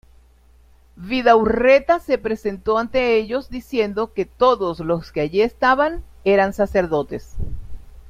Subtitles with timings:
[0.95, 7.35] Vidaurreta se presentó ante ellos diciendo que todos los que allí estaban eran sacerdotes.